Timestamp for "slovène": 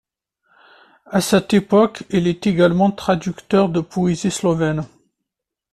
4.31-4.83